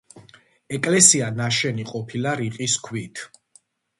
ეკლესია 0.77 1.27
ნაშენი 1.41 1.85
ყოფილა 1.91 2.33
რიყის 2.41 2.79
ქვით. 2.87 3.25